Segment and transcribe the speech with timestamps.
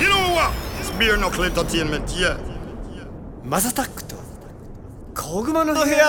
[0.00, 0.08] You
[3.44, 4.16] マサタックと
[5.14, 6.00] コグマの部屋部屋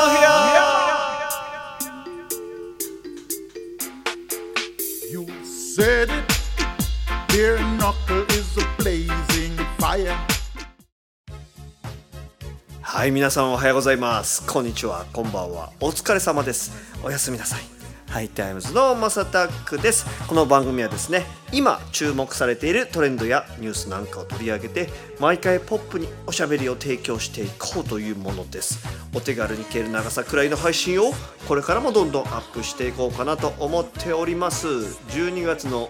[12.81, 16.71] はい皆さんおはようございますこんにちはこんばんはお疲れ様です
[17.03, 17.80] おやすみなさい
[18.11, 20.05] ハイタイムズのマサタックです。
[20.27, 24.89] この番組はですね今注目されているトレンドやニュースなんかを取り上げて
[25.21, 28.85] 毎回ポップにおしゃべりを提供していこうというものです。
[29.15, 31.13] お手軽に消える長さくらいの配信を
[31.47, 34.67] これからもどんどんアップしていこうかなと思っております。
[34.67, 35.89] 12月の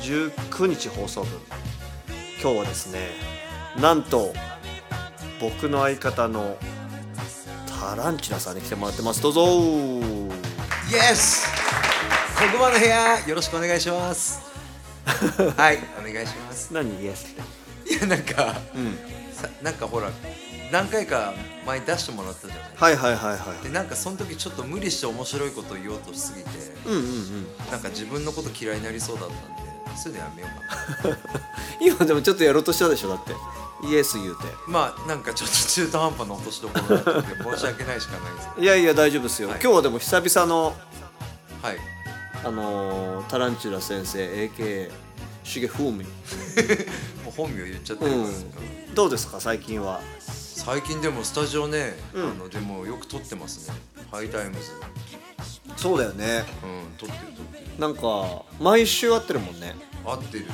[0.00, 1.38] 19日放送分。
[2.42, 3.10] 今日はですね
[3.80, 4.32] なんと
[5.40, 6.56] 僕の相方の
[7.80, 9.22] タランチュラさんに来てもらってます。
[9.22, 9.46] どうぞ。
[10.90, 11.49] イエス
[12.40, 14.40] 小熊の部屋よろしくお願いします。
[15.56, 16.72] はいお願いします。
[16.72, 17.28] 何イエスっ
[17.84, 17.92] て？
[17.94, 18.54] いやなんか、
[19.32, 20.10] さなんかほら
[20.70, 21.34] 何回か
[21.66, 26.50] 前に出してもらったじゃないはいはいはいはいでなんかその時ちょっと無理して面白いことを言おうとしすぎて
[26.86, 27.46] うんうんうん。
[27.70, 29.38] なんか自分のこと嫌いになりそうだったん
[29.94, 30.48] でそれでやめよ
[31.02, 31.18] うかな。
[31.80, 33.34] 今でもちょっとやろうとしたでしょだって。
[33.86, 34.44] イエス言うて。
[34.66, 39.60] まあなんかちょっと中途半端な落としどころだったんで申し訳ないしかないですけいやいや大丈夫ですよ、はい。
[39.62, 40.76] 今日はでも久々の
[41.62, 41.78] どはい
[42.44, 44.90] あのータランチュラ先生 a.k.a.
[45.44, 46.04] シゲフーミ。
[47.24, 48.94] もう本名言っちゃってうるから、ん。
[48.94, 50.00] どうですか最近は？
[50.20, 52.30] 最近でもスタジオね、うん。
[52.30, 53.74] あのでもよく撮ってますね。
[54.10, 54.70] ハイタイムズ。
[55.76, 56.44] そうだよね。
[56.62, 57.66] うん撮ってる撮ってる。
[57.78, 59.74] なんか毎週会ってるもんね。
[60.04, 60.46] 合ってる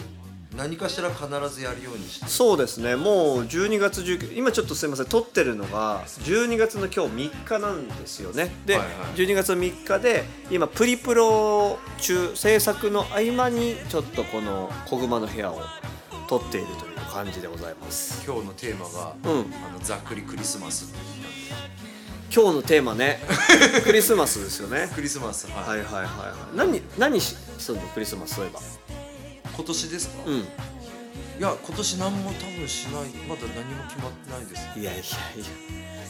[0.57, 2.27] 何かしら必ずやるようにして。
[2.27, 2.97] そうですね。
[2.97, 5.07] もう12月19今ちょっとすいません。
[5.07, 8.51] 撮ってるのが12月の今日3日なんですよね。
[8.65, 8.97] で、はいはい。
[9.17, 15.61] 12月の3日で今プリプロ中制作の合間にちょっとこの「小熊の部屋」を
[16.29, 18.25] 撮っているという感じでございます。
[18.27, 19.53] 今日のテーマが、うん。
[19.65, 20.93] あのざっくりクリスマス
[22.35, 23.21] 今日のテーマね。
[23.85, 24.91] クリスマスですよね。
[24.95, 26.57] クリスマスはい、はいはいはいはい。
[26.57, 27.89] 何何しするの？
[27.89, 28.61] クリスマスそういえば
[29.57, 30.41] 今年ですか、いうん。
[31.41, 33.09] や今年何も多分しない。
[33.29, 34.79] まだ何も決まってないです。
[34.79, 35.05] いやいやい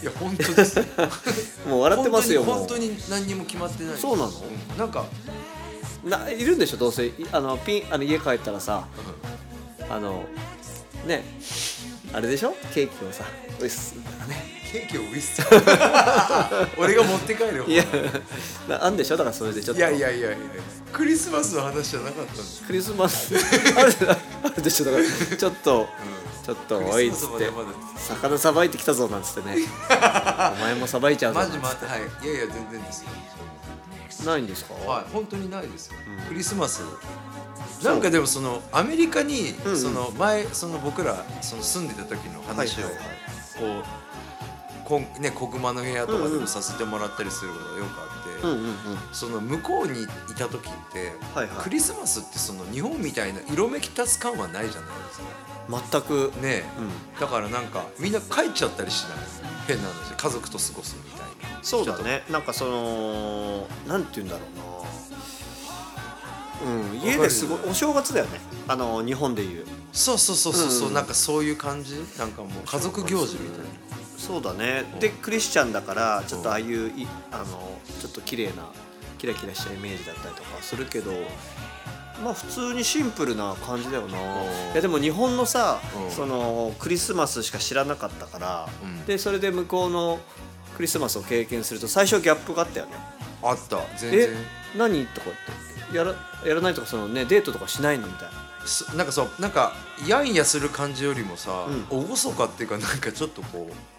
[0.03, 0.79] いや本当です。
[0.79, 0.85] や
[1.69, 4.29] もう笑ってますよ本当に本当に何にも決まってないそうなの？
[4.29, 4.79] ん。
[4.79, 5.05] なんか、
[6.05, 7.07] ないるんでしょどうせ。
[7.07, 8.87] いあのピンあの家帰ったらさ
[9.89, 10.25] あの
[11.07, 11.25] ね
[12.13, 12.55] あれでしょ？
[12.75, 13.25] ケーキをさ
[13.61, 14.03] おいっすね
[14.71, 15.43] ケーキをウィス
[16.77, 17.85] 俺が持って帰るよいや
[18.69, 19.17] なあんでしょ？
[19.17, 19.81] だからそれでちょっと。
[19.81, 20.37] いやいやいやいや。
[20.93, 22.63] クリスマスの話じゃなかったんです。
[22.67, 23.35] クリスマス？
[24.45, 24.85] あるでしょ？
[24.87, 25.89] だからちょっと、
[26.45, 27.51] ちょっとおいっつって。
[28.09, 29.57] 魚さばいてきたぞなんつってね。
[29.89, 31.41] お前もさばいちゃうぞ。
[31.41, 32.27] マジマジはい。
[32.27, 33.11] いやいや全然ですよ。
[34.25, 36.25] ないんですか、はい本当にないですよ、うん。
[36.27, 36.81] クリスマス。
[37.83, 39.79] なんかでもそのアメリカにうんうん。
[39.81, 43.03] その前その僕らその住んでた時の話をはいはい。
[43.59, 44.16] こう
[44.87, 48.75] こんね小熊の部屋とかでもさせてもらったりすることがよくあって、うんうんうん。
[49.13, 50.07] その向こうにい
[50.39, 51.57] た時って、はいはい。
[51.59, 56.31] クリスマスってその日本みたいな色めき立つ感はないじゃないです全く。
[56.31, 56.63] かね。
[56.79, 56.87] うん。
[57.17, 59.19] えだからなんかみんな帰っちゃったりしない？
[59.67, 61.21] 変な話家族と過ごすみたい
[61.53, 61.59] な。
[61.65, 62.23] そうだね。
[62.31, 64.43] なんかそのなんて言うんだろ
[66.65, 66.71] うな。
[66.73, 67.01] うん。
[67.01, 68.41] 家ですごいお正月だよね。
[68.69, 69.67] あの日本でいう。
[69.93, 70.95] そうそうそうそうそう、うん。
[70.95, 71.97] なんかそういう感じ？
[72.19, 73.65] なんかもう家族行事みたいな
[74.27, 74.85] そうだね。
[74.99, 77.45] でクリスチャンだからちょっとああいういあの
[78.01, 78.67] ちょっと綺麗な
[79.19, 81.13] キラキラしたイメージだったりとかするけど
[82.23, 84.19] まあ普通にシンプルな感じだよな。
[84.19, 84.23] う
[84.71, 84.73] ん。
[84.73, 86.11] いやでも日本のさうん。
[86.11, 89.05] そのクリスマスしか知らなかったからうん。
[89.07, 90.19] でそれで向こうの
[90.77, 92.93] クリスマスを経験すると最初ギャップがあったよね。
[93.43, 93.79] あった。
[93.97, 94.37] 全え然
[94.77, 98.47] 何とか言ってやらやらないとかそのねデートとかしないのみたいな。
[98.67, 99.73] そなんかそうなんか
[100.07, 103.96] やんやする感じよりもさ、う厳かっていうかなんかちょっとこう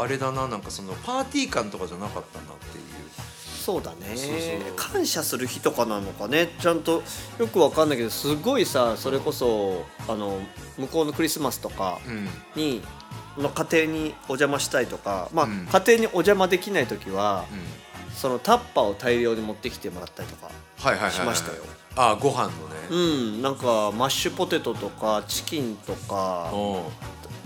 [0.00, 2.84] あれだななんかそのパーティー感とかじゃなかったなっていう。
[3.68, 4.16] そうだね。
[4.76, 6.54] 感謝する日とかなのかね。
[6.58, 7.02] ちゃんと
[7.38, 10.38] よくわかんないけどすごいさそれこそあの
[10.78, 12.28] 向こうのクリスマスとかうん。
[12.56, 12.82] に、
[13.36, 15.66] の家庭にお邪魔したいとか、まあうん。
[15.66, 18.14] 家庭にお邪魔できない時はうん。
[18.14, 20.50] そのタッパーを大量に持ってきてもらったりとか
[21.10, 21.62] しましたよ。
[21.94, 22.54] あご飯のね。
[22.90, 23.42] うん。
[23.42, 26.90] なんかマッシュポテトとかチキンとか、お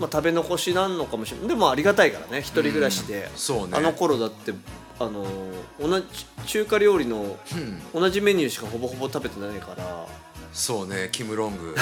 [0.03, 1.47] まあ、食べ残しなんのかもしれない。
[1.47, 2.39] でもありがたいからね。
[2.39, 3.77] 一人暮らしで、そうね。
[3.77, 4.53] あの頃だって
[4.99, 5.25] あの
[5.79, 6.05] 同じ
[6.45, 8.01] 中華料理のうん。
[8.01, 10.05] 同じメニューしかほぼほぼ食べてないから。
[10.51, 11.07] そうね。
[11.13, 11.73] キム・ロング。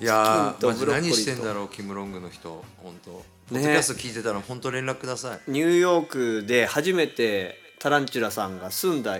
[0.00, 1.10] いやマジブロッコリーと。
[1.10, 2.64] 何してんだろうキム・ロングの人。
[2.82, 3.10] 本当。
[3.48, 5.40] ポねッドキャスト聞いてたら本当連絡ください。
[5.48, 9.18] ニューヨークで初めてタランチュラさんが住んだ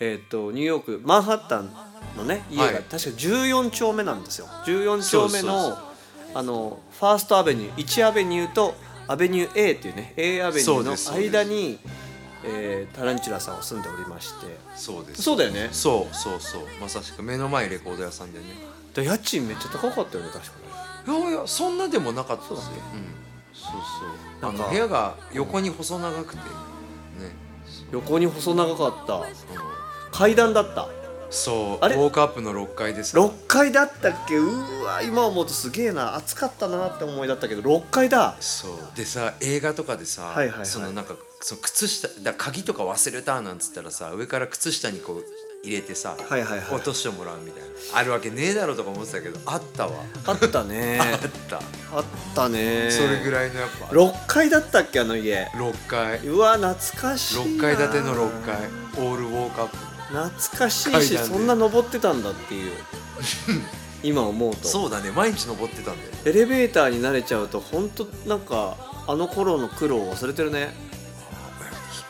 [0.00, 1.72] えっ、とニューヨークマンハッタン
[2.16, 2.74] のね家がはい。
[2.74, 4.46] 確か14丁目なんですよ。
[4.66, 5.87] 14丁目の
[6.34, 8.74] あのファーストアベニュー1アベニューと
[9.06, 11.78] アベニュー A っていうね A アベニューの間に、
[12.44, 14.58] えータランチュラさんは住んでおりまして。
[14.76, 15.22] そうです。
[15.22, 15.68] そうだよね。
[15.72, 16.62] そうそうそう。
[16.80, 18.44] まさしく目の前レコード屋さんでね。
[18.94, 20.52] で家賃めっちゃ高かったよね確か
[21.12, 22.56] にいやいやそんなでもなかったですよ。
[22.56, 22.74] そうん。
[23.52, 23.72] そう
[24.40, 24.52] そう。
[24.52, 26.38] なんか部屋が横に細長くて。
[26.38, 26.44] ね、
[27.92, 29.14] 横に細長かった。
[29.14, 29.22] うん。
[30.10, 30.88] 階段だった
[31.30, 31.94] そうあれ？
[31.96, 33.20] ウォークアップの6階ですか？
[33.20, 34.36] ら6階だったっけ？
[34.36, 36.14] うわ今思うとすげえな。
[36.16, 38.36] 暑かったなって思いだったけど6階だ。
[38.40, 38.96] そう。
[38.96, 40.66] でさ映画とかでさ、はいはいはい。
[40.66, 45.24] そのなんかその靴下だ鍵とか忘れたなんつったらさ上から靴下にこう
[45.64, 46.74] 入れてさ、はいはいはい。
[46.74, 47.68] 落としてもらうみたいな。
[47.98, 49.92] あるわけねえだろとか思ってたけどあったわ。
[50.26, 50.98] あったね。
[51.02, 51.56] あった、
[51.96, 52.04] あっ
[52.34, 52.90] たね。
[52.90, 53.86] それぐらいのやっぱ。
[53.86, 56.18] 6階だったっけあの家？6階。
[56.26, 57.42] うわ懐かしいな。
[57.42, 58.56] 6階建ての6階。
[59.04, 59.76] オールウォークアップ
[60.08, 61.06] 懐かしい階段で。
[61.06, 62.72] しそんな登ってたんだっていう。
[64.02, 64.68] 今思うと。
[64.68, 65.10] そうだね。
[65.10, 66.10] 毎日登ってたんだよ。
[66.24, 68.76] エレベーターに慣れちゃうと本当なんか
[69.06, 70.74] あの頃の苦労を忘れてるね。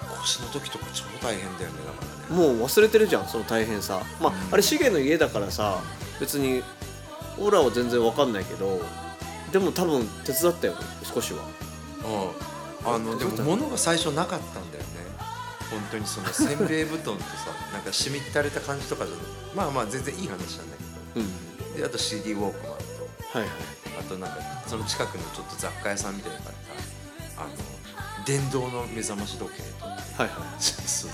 [0.03, 2.43] 引っ越しの時とか超大変だよねだからね。
[2.43, 4.03] もう忘れてるじゃんその大変さ。
[4.21, 5.81] まあ、あれシゲの家だからさ
[6.21, 6.62] 別に
[7.39, 8.81] オラは全然わかんないけど
[9.53, 11.41] でも多分手伝ったよね少しは。
[12.05, 12.49] うん。
[12.94, 14.89] あのでも物が最初なかったんだよね
[15.70, 19.17] 本当にそのせんべい布団とさ なんかしみったれた感じとかじゃ
[19.55, 20.76] まあまあ全然いい話なんだ
[21.15, 21.73] けうん。
[21.73, 23.38] どであと CD ウォークマンと。
[23.38, 23.50] はいはい。
[24.00, 24.37] あとなんか
[24.67, 26.56] その近くのちょっと雑貨屋さんみたいなのがあっ
[27.37, 30.29] たあの電動の目覚まし時計とはいはい。
[30.62, 31.11] そうそう。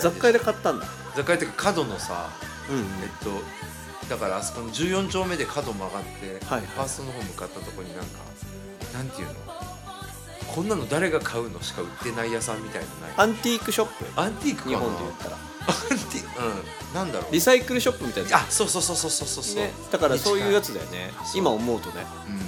[0.00, 0.86] 雑貨屋で買ったんだ。
[1.16, 2.30] 雑貨屋っていうか角のさ
[2.68, 2.82] うんうん。
[3.02, 3.42] えっと
[4.08, 6.66] だからあそこの14丁目で角曲がって、はいはい。
[6.66, 8.18] ファーストの方向かったところになんか
[8.92, 9.34] なんていうの？
[10.54, 13.14] こんなの誰が買うのしか売ってない屋さんみたいなのない？
[13.16, 14.20] アンティークショップ？
[14.20, 15.36] アンティークか日な本で言ったら。
[15.36, 16.94] アンティークうん。
[16.94, 17.32] なんだろう。
[17.32, 21.12] リサイクルショップみたいなあそうそうそうそうそうそうそう、ね、だからそういうやつだよね。
[21.24, 21.38] そう。
[21.38, 22.04] 今思うとね。
[22.28, 22.38] うん。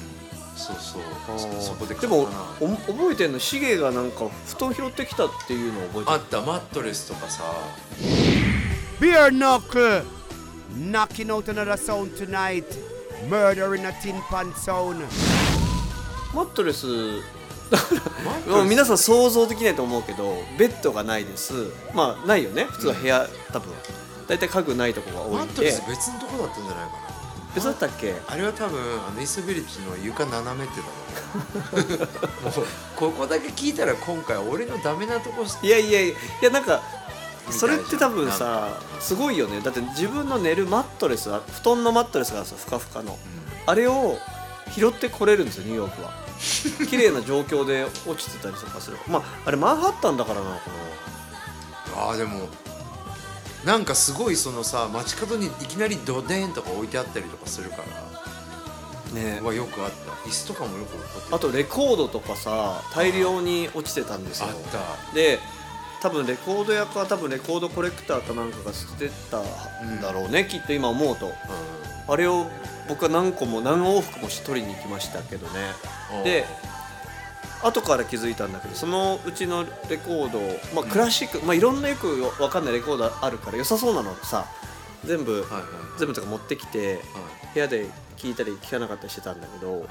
[0.56, 1.02] そうそう。
[1.38, 2.72] そそこででも買ったな。
[2.72, 7.42] お覚えてんのシゲがなんか布団拾ってきたっていうのを覚えてあるったマットレスとかさ。
[9.00, 10.04] Beer knuckle.
[10.76, 12.64] Knocking out another sound tonight.
[13.30, 15.06] Murder in a tin pan sound.
[16.34, 16.86] マットレス
[18.46, 21.55] もう皆さん想像できないと思うけどベッドがないです。
[21.94, 22.64] まあないよね。
[22.70, 23.72] 普通は部屋、多分。
[24.26, 25.64] 大体家具ないとこが多いんで。
[25.88, 27.14] 別のとこだったんじゃないかな。
[27.55, 28.14] 別だったっけ？
[28.26, 31.81] あれは多分あのイーストビレッジの床斜めってだろ
[32.43, 32.66] うもう
[32.96, 36.82] ここだけ聞いたら今回俺のダメなとこいやいやいやいやなんか
[37.50, 38.70] それって多分さ
[39.00, 39.60] すごいよね。
[39.60, 43.19] だって自分の寝るマットレスは布団のマットレスがさふかふかの、
[43.67, 44.19] あれを
[44.75, 46.23] 拾ってこれるんですよニューヨークは
[46.88, 48.98] 綺麗な状況で落ちてたりとかする。
[49.06, 50.62] まああれマンハッタンだからなのか
[51.96, 52.48] あーでも
[53.64, 57.84] なんかすごいそのさ街角にいきなりドデーンとか置いてあったりとかするから。
[59.20, 59.40] なね。
[59.40, 60.12] はよくあった。
[60.28, 64.48] 椅子とかもよく置いてあとレコードとかさ大量に落ちてたんですよ。
[64.48, 64.54] あっ
[65.08, 65.14] た。
[65.14, 65.38] で
[66.02, 71.28] 多分レコード屋か多分レコードコレクターかなんかが捨ててたんだろうね、きっと今思うと。
[71.28, 71.32] う
[72.06, 72.46] あれを
[72.88, 75.60] 僕は何個も何往復もして取りに行きましたけどね。
[76.20, 76.44] んで
[77.62, 80.38] 後から気づいたんだけどそのうちのレコード、
[80.75, 84.44] まあ、クラシック、まあ、いろんなよくわかんないレコードあるから良さそうなのさ
[85.04, 85.62] 全部、はいはい
[85.96, 87.00] 全部とか持ってきて
[87.54, 87.86] 部屋で
[88.16, 89.86] 聞いたり聞かなかったりしてたんだけどは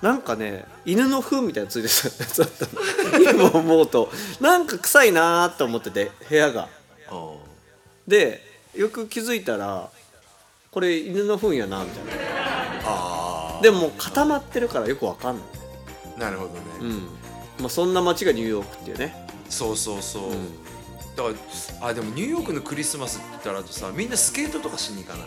[0.00, 3.50] なんかね犬の糞みたいなのついてたやつだったの。
[3.50, 4.12] 今思うと。
[4.40, 6.68] なんか臭いなーって思ってて部屋が。
[8.06, 8.40] で
[8.76, 9.90] よく気づいたら
[10.70, 12.12] これ犬の糞やなみたいな。
[12.84, 15.44] あでももう固まってるからよくわかんない。
[16.16, 16.90] ーなるほどね、うん。
[17.58, 19.26] まあそんな街がニューヨークっていうね。
[19.48, 20.22] そうそうそう、
[21.16, 21.30] だか
[21.80, 25.26] らあでもニューヨークのクリスマスって言ったらあとさみんなスケートとかしに行かない？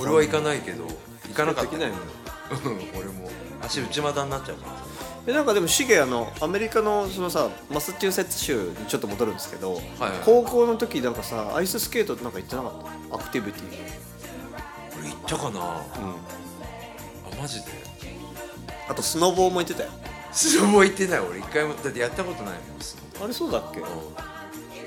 [0.00, 0.84] 俺は行かないけど
[1.28, 1.70] 行かなかった。
[1.72, 2.02] できないのよ。
[2.64, 3.28] うん俺も。
[3.60, 4.72] 足内股になっちゃうから。
[5.26, 9.82] でなんかでもシゲあのアメリカのそのさマサチューセッツ州にちょっと戻るんですけど、はい。
[10.24, 12.72] 高校の時なんかさアイススケートなんか行ってなかっ
[13.10, 13.16] た？
[13.16, 13.62] アクティビティ
[15.28, 15.58] たかな、うん。
[15.60, 15.80] あ
[17.40, 17.66] マジで？
[18.88, 19.90] あとスノボーも行ってたよ。
[20.32, 21.38] スノボ行ってない俺。
[21.40, 21.74] 一回も。
[21.74, 23.80] だってやったことないもんスノあれそうだっけ？
[23.80, 23.86] ボ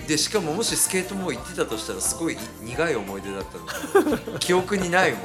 [0.07, 3.99] でしかももしスケートも行ってたとしたらすごい苦い思い出だった
[4.31, 4.37] の。
[4.39, 5.21] 記憶にないもん。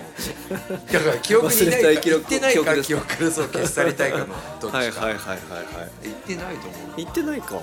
[0.92, 2.86] だから記憶にないか行ってないか記憶です。
[2.88, 4.26] 記憶からそう消し去りたいかの
[4.60, 6.08] どっちか、はいはいはいはいはい。
[6.08, 7.00] 行ってないと思う。
[7.00, 7.56] 行ってないか。
[7.56, 7.60] う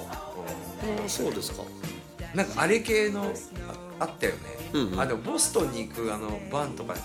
[1.06, 1.62] あそうですか。
[1.62, 1.66] ん
[2.36, 3.32] なんかあれ系の
[4.00, 4.40] ああったよね、
[4.74, 5.00] うんうん。
[5.00, 6.96] あでもボストンに行くあのバンとか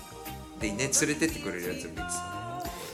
[0.60, 1.96] でね連れてってくれるやつもい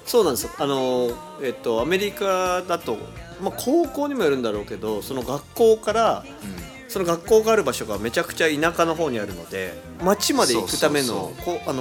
[0.06, 0.50] つそうなんですよ。
[0.59, 1.11] あの
[1.42, 2.97] えっとアメリカだと、
[3.40, 6.64] まあ、高校にもよるんだろうけどその学校からうん。
[6.87, 11.33] その学校がある場所がめちゃくちゃ田舎の方にあるので町まで行くための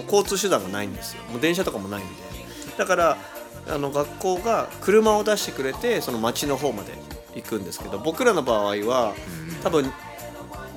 [0.05, 1.21] 交通手段がないんですよ。
[1.29, 2.13] もう電車とかもないんで。
[2.79, 3.17] だから
[3.67, 6.93] あの学校が車を出してくれてその町の方まで
[7.35, 9.13] 行くんですけど僕らの場合は
[9.61, 9.91] 多分、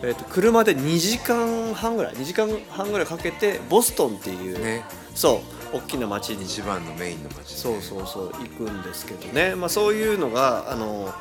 [0.03, 4.85] えー、と車で2時間半ぐらい2時間半ぐらいかけてボストンっていう、ね。
[5.15, 6.45] そう大きな町に。
[6.45, 11.13] 一番のメインの街、ね、そうそうそう行くんですけどね、まあ、そういうのがあの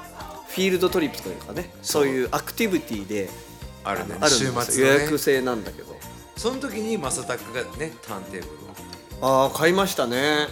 [0.48, 2.08] フィールドトリップというかねそう。
[2.08, 3.29] いうアクティビティで
[3.84, 4.15] あるね。
[4.15, 4.96] あるんです週よ末のね。
[4.98, 5.96] 予約制なんだけど。
[6.36, 8.48] その時にマサタクがねターンテーブ
[9.22, 9.46] ルを。
[9.46, 10.48] ああ買いましたね。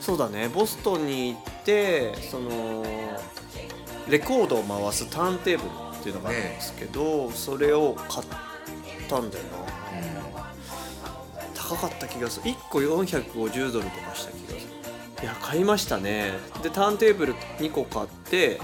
[0.00, 0.48] そうだね。
[0.48, 2.84] ボストンに行ってその
[4.08, 8.26] レコードを回すターンテーブルっていうのがあるんですけど、それを買っ
[9.08, 9.78] たんだよな。
[11.54, 12.50] 高かった気がする。
[12.50, 14.60] 1個450ドルとかした気がする。
[15.22, 16.32] いや買いましたね。
[16.62, 18.60] でターンテーブル2個買って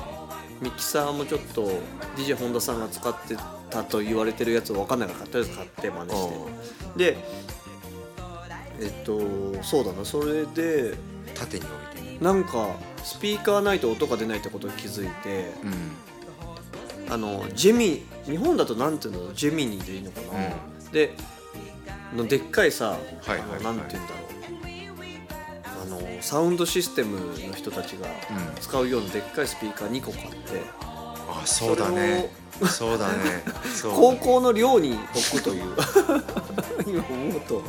[0.63, 1.71] ミキサーもちょっと
[2.17, 3.37] DJ 本田さんが使って
[3.71, 6.29] たと言われてるやつを分かんないからとりあえず買って真似し
[6.97, 7.13] て。
[7.13, 7.17] で
[8.81, 9.21] えっと
[9.63, 10.05] そうだな。
[10.05, 10.95] それで
[11.35, 12.69] 縦に置いてなんか
[13.03, 15.91] スピーカーないと音が出ないってことに気づいてうん
[17.09, 20.57] あのジェミ日本だとなんていうのジェミニでいいのかな、
[20.93, 21.15] で
[22.15, 22.97] のでっかいさ、は
[23.27, 24.25] いはいなんていうんだろう。
[25.83, 28.15] あのサウンドシステムの人たちがうん。
[28.61, 30.63] 使うようなでっかいスピーカー2個買って。
[30.81, 32.31] あそうだね。
[32.67, 33.15] そうだね。
[33.83, 35.75] 高校の寮に置くという。
[36.87, 37.63] 今思うと。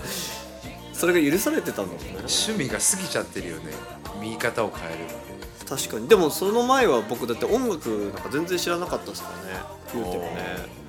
[0.94, 2.12] それが許されてたんだもんね。
[2.20, 3.74] 趣味が過ぎちゃってるよね。
[4.22, 5.35] 見方を変える
[5.68, 6.08] 確かに。
[6.08, 9.60] でもその前は僕だって音楽なんか全然知らなかったですからね。
[9.94, 10.86] 言うてもね。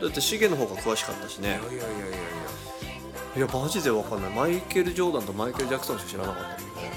[0.00, 1.48] だってシゲの方が詳しかったしね。
[1.48, 1.86] いやいやいやいや
[3.36, 3.46] いや。
[3.46, 4.30] マジでわかんない。
[4.32, 6.92] マイケル・ジョーダンとマイケル・ジャクソンしか知らなかったもんね。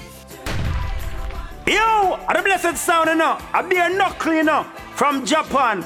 [1.66, 3.40] Yo, are the blessed sound enough?
[3.52, 5.80] I be a knuckle, you know, from Japan.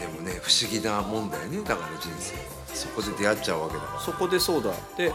[0.00, 1.58] でもね不思議なもんだよね。
[1.58, 2.42] だから人生は。
[2.72, 4.70] そこで出会っちゃうわけだかそこでそうだ。
[4.96, 5.12] で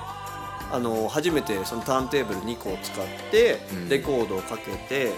[0.72, 3.90] あの初めてそのターンテーブル2個を使ってうん。
[3.90, 5.12] レコードをかけて、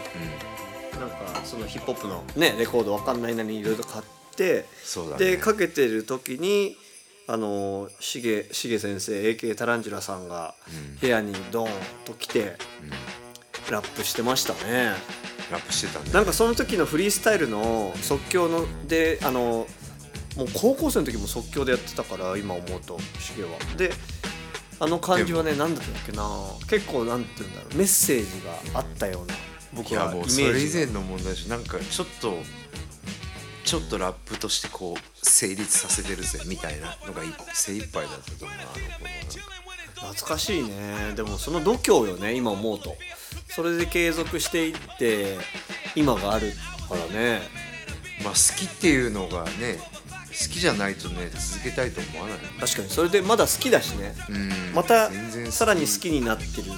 [0.93, 4.05] ら、うん、なんかそのヒップホップのねレコードわかんないなりにいろいろ買っ
[4.36, 4.65] て
[5.17, 5.17] ね。
[5.17, 6.75] でかけてる時に
[7.27, 10.55] あのしげしげ先生 AK タランチュラさんが
[11.00, 11.72] 部屋にドーン
[12.05, 12.57] と来て、
[13.72, 14.93] ラップしてましたね。
[15.51, 16.12] ラップしてたね。
[16.12, 19.67] なんかその時のフリースタイルの即興のであの
[20.36, 23.50] もう高校生の時も即興でやってたから今思うとしげは。
[23.77, 23.91] で
[24.83, 26.27] あの感じはね何だったっけな。
[26.69, 27.77] 結構なんて言うんだろう。
[27.77, 29.33] メッセージがあったような
[29.73, 32.37] 僕はイメもうそれ以前の問題でしょなんかちょっと
[33.63, 39.09] ちょっとラップとしてこう成立させてるぜみたいなのがい精一杯だったと思うなあの頃は。
[40.03, 41.13] なんか懐かしいね。
[41.15, 42.97] でもその度胸よね今思うと。
[43.47, 45.37] それで継続していって
[45.95, 46.51] 今がある
[46.89, 47.41] からね。
[48.21, 49.92] まあ好きっていうのがね好
[50.33, 52.37] きじゃないとね続けたいと思わない。
[52.59, 54.15] 確かにそれでまだ好きだしね。
[54.29, 54.51] うん。
[54.73, 56.73] また全然さらに好きになってるっていう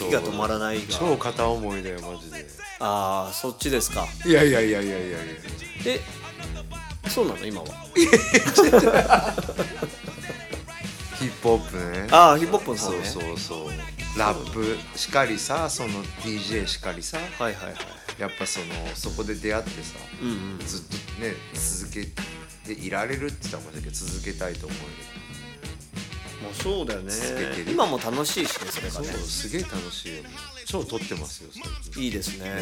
[0.00, 2.46] 好きが止まらないが超片思いだよマジで。
[2.80, 4.06] ああそっちですか。
[4.24, 5.18] いやいやいやいやいやいや。
[5.86, 6.00] え
[7.08, 7.66] そうなの今は？
[11.18, 12.08] ヒップホップね。
[12.10, 13.68] ああヒップホップの方そうねそうそう。
[14.18, 17.74] ラップしかりさその DJ しかりさはいはいはい。
[18.18, 20.58] やっぱそのそこで出会ってさ、うんうん。
[20.66, 22.06] ずっとね続け
[22.74, 24.84] ていられるって言ったらもだけど続けたいと思うよ。
[26.42, 27.10] もうそうだよね。
[27.10, 27.72] 続けてる。
[27.72, 30.22] 今も楽しいしねそれがそうねすげえ楽しいよ。
[30.66, 31.50] 超撮ってますよ
[31.98, 32.44] いいですね。
[32.44, 32.54] ね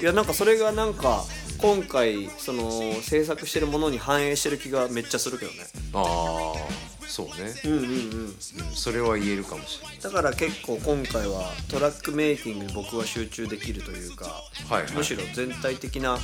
[0.00, 1.24] いやなんかそれがなんか
[1.58, 2.70] 今回その
[3.00, 5.58] 制作してるものに反映してる気がめっちゃするけどね。
[5.94, 7.88] ああそうね、うんうんうん。
[7.88, 7.92] う
[8.28, 8.34] ん、
[8.74, 9.98] それは言えるかもしれない。
[10.00, 14.26] だから結構今回はトラックメイキングに僕は集中できるというか、
[14.68, 14.92] はいはい。
[14.92, 16.18] むしろ全体的な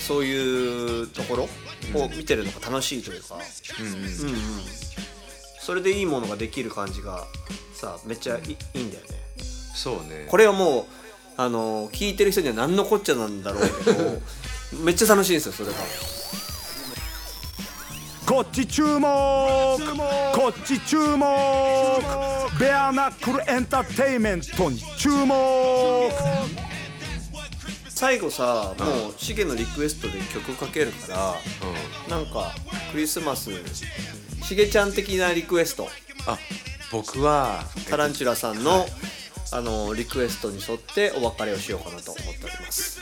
[0.00, 1.48] そういうところ
[1.94, 3.36] を見てるのが楽しいというか、
[3.78, 4.02] うんうんうん。
[4.02, 4.10] うん、
[5.60, 7.26] それでいいものができる感じが
[7.74, 9.08] さめっちゃいいいいんだよね。
[9.74, 10.26] そうね。
[10.28, 10.84] これはもう
[11.36, 14.20] あの聞いてる人には何のこっちゃなんだろうけど
[14.82, 15.74] めっちゃ楽しいんですよそれが。
[18.26, 19.08] こっち注目。
[20.34, 21.26] こっち注目。
[22.60, 26.10] ベアナックルエンターテインメントに注目
[28.00, 31.34] 最後さもうシゲのリクエストで曲かけるから
[32.08, 32.10] うん。
[32.10, 32.50] なんか
[32.92, 33.50] クリスマス
[34.42, 35.86] しげちゃん的なリクエスト。
[36.26, 36.38] あ
[36.90, 38.86] 僕はタランチュラさんの
[39.52, 43.00] あのリクエストに沿ってお別れをしようかなと思っております。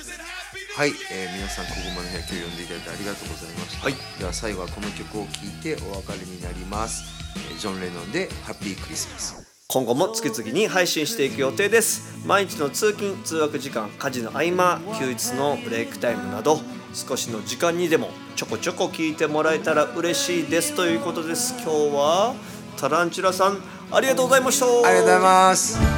[0.74, 3.94] はい、えー皆さんここまで野球を呼んでいただいてありがとうございました、はい。
[4.18, 7.04] では最後はこの曲を聴いてお別れになります、
[7.36, 12.16] えージョン・レノンで「ハッピークリスマス」今後も月々に配信していく予定です。
[12.26, 16.58] 毎日の通勤通学時間家事の合間休日のブレイクタイムなど
[16.94, 21.52] 少しの時間にでもちょこちょこ聞いてもらえたら嬉しいですということです。
[21.62, 22.34] 今日は
[22.78, 23.58] タランチュラさん
[23.92, 24.64] ありがとうございました。
[24.64, 25.97] ありがとうございます。